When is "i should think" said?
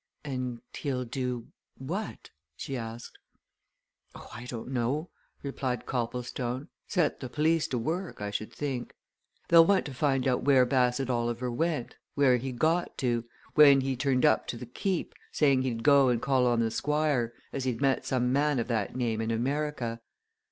8.19-8.95